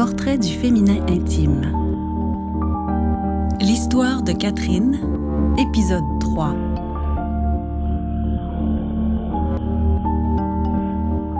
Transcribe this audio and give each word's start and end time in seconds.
Portrait 0.00 0.38
du 0.38 0.48
féminin 0.48 1.06
intime. 1.08 1.60
L'histoire 3.60 4.22
de 4.22 4.32
Catherine, 4.32 4.98
épisode 5.58 6.02
3. 6.20 6.56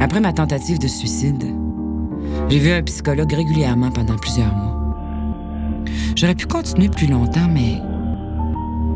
Après 0.00 0.20
ma 0.20 0.34
tentative 0.34 0.78
de 0.78 0.86
suicide, 0.86 1.46
j'ai 2.50 2.58
vu 2.58 2.72
un 2.72 2.82
psychologue 2.82 3.32
régulièrement 3.32 3.90
pendant 3.90 4.18
plusieurs 4.18 4.54
mois. 4.54 5.86
J'aurais 6.14 6.34
pu 6.34 6.44
continuer 6.44 6.90
plus 6.90 7.06
longtemps, 7.06 7.48
mais. 7.48 7.80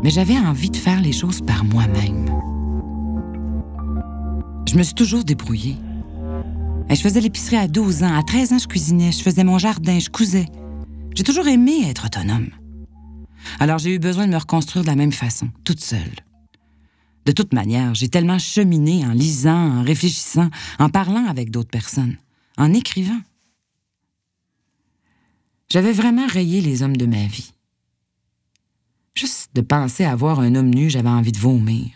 Mais 0.03 0.11
j'avais 0.11 0.37
envie 0.37 0.69
de 0.69 0.77
faire 0.77 1.01
les 1.01 1.13
choses 1.13 1.41
par 1.41 1.65
moi-même. 1.65 2.29
Je 4.69 4.77
me 4.77 4.83
suis 4.83 4.93
toujours 4.93 5.23
débrouillée. 5.23 5.77
Je 6.89 7.01
faisais 7.01 7.21
l'épicerie 7.21 7.57
à 7.57 7.67
12 7.67 8.03
ans. 8.03 8.17
À 8.17 8.23
13 8.23 8.53
ans, 8.53 8.57
je 8.59 8.67
cuisinais. 8.67 9.11
Je 9.11 9.21
faisais 9.21 9.43
mon 9.43 9.57
jardin. 9.57 9.99
Je 9.99 10.09
cousais. 10.09 10.47
J'ai 11.15 11.23
toujours 11.23 11.47
aimé 11.47 11.81
être 11.85 12.05
autonome. 12.05 12.49
Alors 13.59 13.77
j'ai 13.77 13.93
eu 13.93 13.99
besoin 13.99 14.27
de 14.27 14.31
me 14.31 14.37
reconstruire 14.37 14.83
de 14.83 14.89
la 14.89 14.95
même 14.95 15.11
façon, 15.11 15.49
toute 15.63 15.81
seule. 15.81 16.15
De 17.25 17.31
toute 17.31 17.53
manière, 17.53 17.93
j'ai 17.93 18.07
tellement 18.07 18.39
cheminé 18.39 19.05
en 19.05 19.11
lisant, 19.11 19.79
en 19.79 19.83
réfléchissant, 19.83 20.49
en 20.79 20.89
parlant 20.89 21.25
avec 21.25 21.51
d'autres 21.51 21.69
personnes, 21.69 22.17
en 22.57 22.73
écrivant. 22.73 23.19
J'avais 25.69 25.91
vraiment 25.91 26.27
rayé 26.27 26.61
les 26.61 26.83
hommes 26.83 26.97
de 26.97 27.05
ma 27.05 27.25
vie. 27.25 27.51
Juste 29.15 29.49
de 29.53 29.61
penser 29.61 30.05
à 30.05 30.15
voir 30.15 30.39
un 30.39 30.55
homme 30.55 30.73
nu, 30.73 30.89
j'avais 30.89 31.09
envie 31.09 31.31
de 31.31 31.39
vomir. 31.39 31.89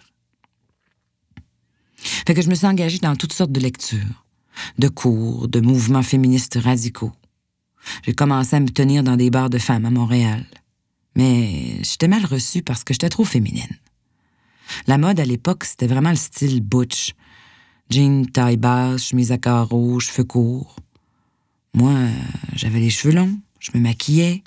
Fait 1.98 2.34
que 2.34 2.42
je 2.42 2.50
me 2.50 2.55
suis 2.55 2.67
engagée 2.67 2.98
dans 2.98 3.16
toutes 3.16 3.33
sortes 3.33 3.52
de 3.52 3.59
lectures, 3.59 4.26
de 4.77 4.88
cours, 4.88 5.47
de 5.47 5.59
mouvements 5.59 6.03
féministes 6.03 6.58
radicaux. 6.61 7.11
J'ai 8.03 8.14
commencé 8.14 8.55
à 8.55 8.59
me 8.59 8.69
tenir 8.69 9.03
dans 9.03 9.16
des 9.16 9.30
bars 9.30 9.50
de 9.50 9.58
femmes 9.58 9.86
à 9.86 9.89
Montréal. 9.89 10.45
Mais 11.16 11.83
j'étais 11.83 12.08
mal 12.08 12.25
reçue 12.25 12.61
parce 12.61 12.83
que 12.83 12.94
j'étais 12.94 13.09
trop 13.09 13.25
féminine. 13.25 13.77
La 14.88 14.97
mode 14.97 15.19
à 15.19 15.25
l'époque, 15.25 15.66
c'était 15.66 15.88
vraiment 15.88 16.11
le 16.11 16.16
style 16.16 16.61
butch. 16.61 17.14
Jean, 17.89 18.25
taille 18.25 18.58
basse, 18.58 19.08
chemise 19.08 19.31
à 19.31 19.38
carreaux, 19.38 19.99
cheveux 19.99 20.23
courts. 20.23 20.77
Moi, 21.73 21.94
j'avais 22.55 22.80
les 22.80 22.89
cheveux 22.89 23.14
longs, 23.14 23.38
je 23.59 23.72
me 23.73 23.81
maquillais. 23.81 24.44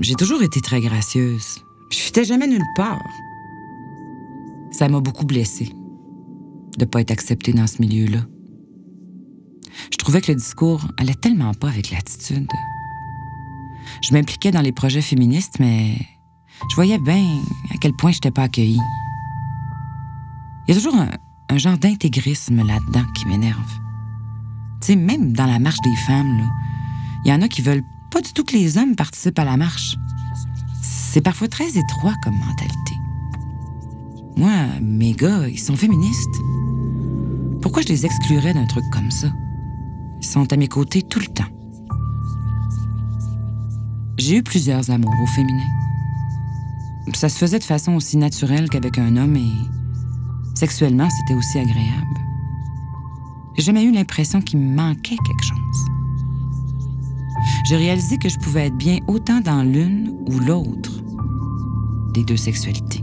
J'ai 0.00 0.14
toujours 0.14 0.42
été 0.42 0.60
très 0.60 0.80
gracieuse. 0.80 1.58
Je 1.90 1.98
fitais 1.98 2.24
jamais 2.24 2.46
nulle 2.46 2.66
part. 2.76 3.02
Ça 4.70 4.88
m'a 4.88 5.00
beaucoup 5.00 5.24
blessée 5.24 5.70
de 6.76 6.84
ne 6.84 6.90
pas 6.90 7.00
être 7.00 7.12
acceptée 7.12 7.52
dans 7.52 7.68
ce 7.68 7.80
milieu-là. 7.80 8.20
Je 9.92 9.96
trouvais 9.96 10.20
que 10.20 10.32
le 10.32 10.38
discours 10.38 10.86
allait 10.96 11.14
tellement 11.14 11.54
pas 11.54 11.68
avec 11.68 11.90
l'attitude. 11.90 12.50
Je 14.02 14.12
m'impliquais 14.12 14.50
dans 14.50 14.60
les 14.60 14.72
projets 14.72 15.02
féministes, 15.02 15.56
mais 15.60 15.96
je 16.70 16.74
voyais 16.74 16.98
bien 16.98 17.24
à 17.72 17.76
quel 17.80 17.92
point 17.92 18.10
je 18.10 18.16
n'étais 18.16 18.30
pas 18.30 18.44
accueillie. 18.44 18.80
Il 20.66 20.74
y 20.74 20.78
a 20.78 20.80
toujours 20.80 20.96
un, 20.96 21.10
un 21.48 21.58
genre 21.58 21.78
d'intégrisme 21.78 22.66
là-dedans 22.66 23.04
qui 23.14 23.26
m'énerve. 23.26 23.70
Tu 24.80 24.88
sais, 24.88 24.96
même 24.96 25.32
dans 25.32 25.46
la 25.46 25.58
marche 25.58 25.80
des 25.84 25.96
femmes, 26.06 26.50
il 27.24 27.30
y 27.30 27.32
en 27.32 27.42
a 27.42 27.48
qui 27.48 27.62
veulent 27.62 27.84
pas 28.10 28.20
du 28.20 28.32
tout 28.32 28.44
que 28.44 28.56
les 28.56 28.78
hommes 28.78 28.96
participent 28.96 29.38
à 29.38 29.44
la 29.44 29.56
marche. 29.56 29.96
C'est 30.82 31.20
parfois 31.20 31.48
très 31.48 31.76
étroit 31.76 32.14
comme 32.22 32.36
mentalité. 32.38 32.94
Moi, 34.36 34.50
mes 34.80 35.12
gars, 35.12 35.48
ils 35.48 35.60
sont 35.60 35.76
féministes. 35.76 36.40
Pourquoi 37.62 37.82
je 37.82 37.88
les 37.88 38.04
exclurais 38.04 38.52
d'un 38.52 38.66
truc 38.66 38.84
comme 38.90 39.10
ça? 39.10 39.28
Sont 40.24 40.52
à 40.52 40.56
mes 40.56 40.68
côtés 40.68 41.02
tout 41.02 41.20
le 41.20 41.26
temps. 41.26 41.44
J'ai 44.18 44.38
eu 44.38 44.42
plusieurs 44.42 44.90
amours 44.90 45.14
au 45.22 45.26
féminin. 45.26 45.68
Ça 47.14 47.28
se 47.28 47.38
faisait 47.38 47.58
de 47.58 47.64
façon 47.64 47.92
aussi 47.92 48.16
naturelle 48.16 48.68
qu'avec 48.68 48.98
un 48.98 49.16
homme 49.16 49.36
et 49.36 49.52
sexuellement, 50.56 51.08
c'était 51.10 51.38
aussi 51.38 51.58
agréable. 51.58 52.18
J'ai 53.56 53.62
jamais 53.62 53.84
eu 53.84 53.92
l'impression 53.92 54.40
qu'il 54.40 54.58
me 54.58 54.74
manquait 54.74 55.16
quelque 55.16 55.44
chose 55.44 55.94
j'ai 57.64 57.76
réalisé 57.76 58.18
que 58.18 58.28
je 58.28 58.38
pouvais 58.38 58.66
être 58.66 58.76
bien 58.76 58.98
autant 59.06 59.40
dans 59.40 59.62
l'une 59.62 60.14
ou 60.26 60.38
l'autre 60.38 61.02
des 62.12 62.22
deux 62.24 62.36
sexualités. 62.36 63.02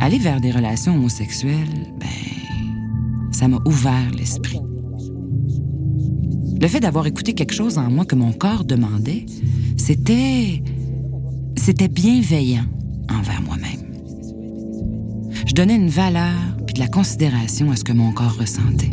Aller 0.00 0.18
vers 0.18 0.40
des 0.40 0.50
relations 0.50 0.94
homosexuelles, 0.94 1.94
ben, 1.98 3.30
ça 3.30 3.48
m'a 3.48 3.58
ouvert 3.64 4.10
l'esprit. 4.12 4.60
Le 6.60 6.68
fait 6.68 6.80
d'avoir 6.80 7.06
écouté 7.06 7.34
quelque 7.34 7.54
chose 7.54 7.78
en 7.78 7.90
moi 7.90 8.04
que 8.04 8.14
mon 8.14 8.32
corps 8.32 8.64
demandait, 8.64 9.26
c'était. 9.76 10.62
c'était 11.56 11.88
bienveillant 11.88 12.66
envers 13.10 13.42
moi-même. 13.42 13.86
Je 15.46 15.54
donnais 15.54 15.76
une 15.76 15.88
valeur 15.88 16.56
puis 16.66 16.74
de 16.74 16.80
la 16.80 16.88
considération 16.88 17.70
à 17.70 17.76
ce 17.76 17.84
que 17.84 17.92
mon 17.92 18.12
corps 18.12 18.36
ressentait, 18.38 18.90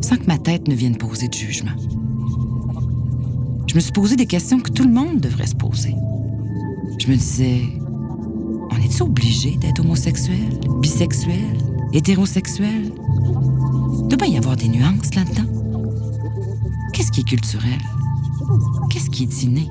sans 0.00 0.16
que 0.16 0.26
ma 0.26 0.38
tête 0.38 0.68
ne 0.68 0.74
vienne 0.74 0.96
poser 0.96 1.28
de 1.28 1.34
jugement 1.34 1.76
je 3.74 3.78
me 3.78 3.82
suis 3.82 3.92
posé 3.92 4.14
des 4.14 4.26
questions 4.26 4.60
que 4.60 4.70
tout 4.70 4.84
le 4.84 4.92
monde 4.92 5.18
devrait 5.18 5.48
se 5.48 5.56
poser. 5.56 5.96
Je 7.00 7.08
me 7.08 7.16
disais, 7.16 7.62
on 8.70 8.76
est-tu 8.76 9.02
obligé 9.02 9.56
d'être 9.56 9.80
homosexuel, 9.80 10.60
bisexuel, 10.80 11.58
hétérosexuel? 11.92 12.92
Il 12.94 14.06
doit 14.06 14.16
pas 14.16 14.28
y 14.28 14.36
avoir 14.36 14.54
des 14.54 14.68
nuances 14.68 15.12
là-dedans? 15.16 15.63
Qu'est-ce 16.94 17.10
qui 17.10 17.22
est 17.22 17.28
culturel? 17.28 17.80
Qu'est-ce 18.88 19.10
qui 19.10 19.24
est 19.24 19.42
inné? 19.42 19.68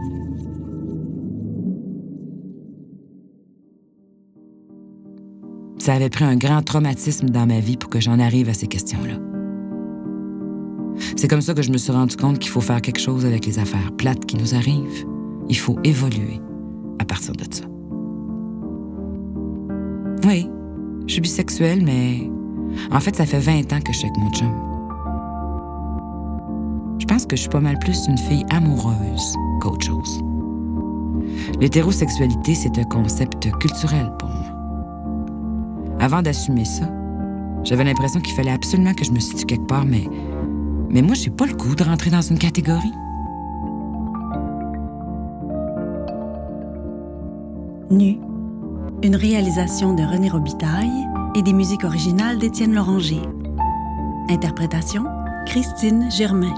Ça 5.78 5.94
avait 5.94 6.09
pris 6.09 6.25
un 6.25 6.35
grand 6.35 6.62
traumatisme 6.62 7.29
dans 7.29 7.45
ma 7.45 7.62
vie 7.62 7.78
pour 7.78 7.89
que 7.89 8.01
j'en 8.01 8.19
arrive 8.19 8.50
à 8.50 8.53
ces 8.53 8.67
questions-là. 8.67 9.16
C'est 11.16 11.29
comme 11.29 11.41
ça 11.41 11.53
que 11.53 11.62
je 11.62 11.72
me 11.72 11.78
suis 11.78 11.94
rendu 11.94 12.17
compte 12.17 12.39
qu'il 12.39 12.51
faut 12.51 12.62
faire 12.62 12.81
quelque 12.81 13.00
chose 13.00 13.25
avec 13.25 13.45
les 13.45 13.57
affaires 13.57 13.95
plates 13.97 14.25
qui 14.25 14.35
nous 14.35 14.53
arrivent. 14.53 15.06
Il 15.47 15.57
faut 15.57 15.79
évoluer 15.85 16.41
à 17.00 17.06
partir 17.06 17.33
de 17.33 17.45
ça. 17.50 17.63
Oui, 20.28 20.50
je 21.07 21.13
suis 21.13 21.22
bisexuelle, 21.22 21.83
mais 21.85 22.29
en 22.91 23.00
fait, 23.00 23.16
ça 23.16 23.25
fait 23.25 23.39
20 23.39 23.72
ans 23.72 23.79
que 23.79 23.94
je 23.94 24.00
suis 24.00 24.07
avec 24.09 24.17
mon 24.17 24.31
chum. 24.31 24.72
Je 27.00 27.06
pense 27.06 27.26
que 27.26 27.36
je 27.36 27.42
suis 27.42 27.50
pas 27.50 27.59
mal 27.59 27.78
plus 27.80 28.08
une 28.08 28.18
fille 28.18 28.46
amoureuse 28.50 29.36
qu'autre 29.62 29.86
chose. 29.86 30.22
L'hétérosexualité, 31.59 32.56
c'est 32.56 32.78
un 32.78 32.84
concept 32.84 33.52
culturel 33.59 34.12
pour 34.20 34.30
moi. 34.30 35.98
Avant 36.00 36.22
d'assumer 36.22 36.66
ça, 36.66 36.90
j'avais 37.64 37.84
l'impression 37.84 38.20
qu'il 38.20 38.36
fallait 38.36 38.52
absolument 38.52 38.94
que 38.94 39.06
je 39.06 39.12
me 39.12 39.20
situe 39.20 39.46
quelque 39.46 39.68
part, 39.68 39.86
mais 39.86 40.04
mais 40.94 41.02
moi, 41.02 41.16
j'ai 41.16 41.31
pas 41.31 41.48
le 41.48 41.56
goût 41.56 41.74
de 41.74 41.84
rentrer 41.84 42.12
dans 42.12 42.22
une 42.22 42.38
catégorie. 42.38 42.94
Nu, 47.90 48.20
une 49.02 49.16
réalisation 49.16 49.96
de 49.96 50.04
René 50.04 50.30
Robitaille 50.30 51.08
et 51.36 51.42
des 51.42 51.54
musiques 51.54 51.84
originales 51.84 52.38
d'Étienne 52.38 52.75
Loranger. 52.75 53.22
Interprétation, 54.30 55.06
Christine 55.48 56.12
Germain. 56.12 56.54